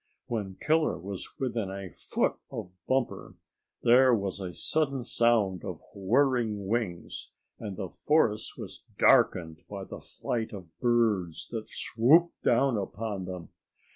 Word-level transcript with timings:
When 0.25 0.55
Killer 0.59 0.97
was 0.97 1.29
within 1.37 1.69
a 1.69 1.91
foot 1.93 2.33
of 2.49 2.71
Bumper 2.87 3.35
there 3.83 4.15
was 4.15 4.39
a 4.39 4.51
sudden 4.51 5.03
sound 5.03 5.63
of 5.63 5.79
whirring 5.93 6.65
wings, 6.65 7.29
and 7.59 7.77
the 7.77 7.89
forest 7.89 8.57
was 8.57 8.83
darkened 8.97 9.61
by 9.69 9.83
the 9.83 9.99
flight 10.01 10.53
of 10.53 10.75
birds 10.79 11.49
that 11.49 11.69
swooped 11.69 12.41
down 12.41 12.77
upon 12.77 13.25
them. 13.25 13.49